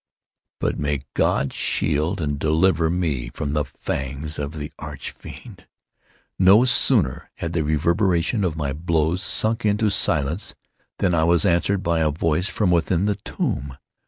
But 0.59 0.79
may 0.79 1.01
God 1.13 1.53
shield 1.53 2.21
and 2.21 2.39
deliver 2.39 2.89
me 2.89 3.29
from 3.35 3.53
the 3.53 3.65
fangs 3.65 4.39
of 4.39 4.53
the 4.57 4.73
Arch 4.79 5.11
Fiend! 5.11 5.67
No 6.39 6.65
sooner 6.65 7.29
had 7.35 7.53
the 7.53 7.63
reverberation 7.63 8.43
of 8.43 8.55
my 8.55 8.73
blows 8.73 9.21
sunk 9.21 9.63
into 9.63 9.91
silence, 9.91 10.55
than 10.97 11.13
I 11.13 11.23
was 11.25 11.45
answered 11.45 11.83
by 11.83 11.99
a 11.99 12.09
voice 12.09 12.49
from 12.49 12.71
within 12.71 13.05
the 13.05 13.17
tomb! 13.17 13.77